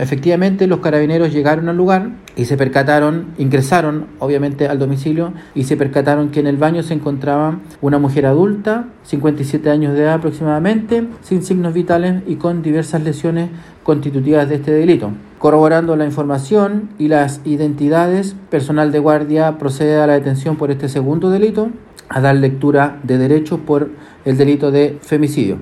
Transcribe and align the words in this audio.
Efectivamente, 0.00 0.66
los 0.66 0.80
carabineros 0.80 1.32
llegaron 1.32 1.68
al 1.68 1.76
lugar 1.76 2.10
y 2.36 2.44
se 2.46 2.56
percataron, 2.56 3.26
ingresaron 3.38 4.06
obviamente 4.18 4.68
al 4.68 4.78
domicilio 4.78 5.32
y 5.54 5.64
se 5.64 5.76
percataron 5.76 6.30
que 6.30 6.40
en 6.40 6.46
el 6.46 6.56
baño 6.56 6.82
se 6.82 6.94
encontraba 6.94 7.58
una 7.80 7.98
mujer 7.98 8.26
adulta, 8.26 8.86
57 9.04 9.70
años 9.70 9.94
de 9.94 10.02
edad 10.02 10.14
aproximadamente, 10.14 11.06
sin 11.22 11.42
signos 11.42 11.74
vitales 11.74 12.22
y 12.26 12.36
con 12.36 12.62
diversas 12.62 13.02
lesiones 13.02 13.50
constitutivas 13.82 14.48
de 14.48 14.56
este 14.56 14.72
delito. 14.72 15.10
Corroborando 15.38 15.94
la 15.96 16.06
información 16.06 16.88
y 16.98 17.08
las 17.08 17.40
identidades, 17.44 18.34
personal 18.50 18.92
de 18.92 18.98
guardia 18.98 19.58
procede 19.58 19.96
a 19.96 20.06
la 20.06 20.14
detención 20.14 20.56
por 20.56 20.70
este 20.70 20.88
segundo 20.88 21.30
delito, 21.30 21.68
a 22.08 22.20
dar 22.20 22.36
lectura 22.36 22.98
de 23.02 23.18
derecho 23.18 23.58
por 23.58 23.90
el 24.24 24.36
delito 24.36 24.70
de 24.70 24.98
femicidio. 25.02 25.52